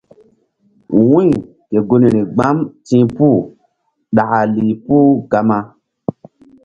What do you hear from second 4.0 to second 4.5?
ɗaka